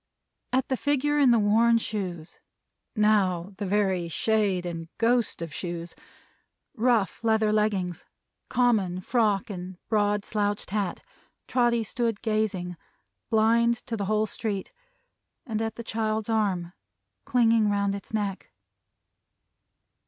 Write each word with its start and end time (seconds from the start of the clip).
At 0.51 0.67
the 0.69 0.77
figure 0.77 1.19
in 1.19 1.29
the 1.29 1.37
worn 1.37 1.77
shoes 1.77 2.39
now 2.95 3.53
the 3.57 3.67
very 3.67 4.07
shade 4.09 4.65
and 4.65 4.89
ghost 4.97 5.43
of 5.43 5.53
shoes 5.53 5.93
rough 6.73 7.23
leather 7.23 7.53
leggings, 7.53 8.07
common 8.49 9.01
frock 9.01 9.51
and 9.51 9.77
broad 9.89 10.25
slouched 10.25 10.71
hat, 10.71 11.03
Trotty 11.47 11.83
stood 11.83 12.23
gazing, 12.23 12.77
blind 13.29 13.77
to 13.85 13.95
the 13.95 14.05
whole 14.05 14.25
street. 14.25 14.73
And 15.45 15.61
at 15.61 15.75
the 15.75 15.83
child's 15.83 16.29
arm, 16.29 16.73
clinging 17.23 17.69
round 17.69 17.93
its 17.93 18.11
neck. 18.11 18.49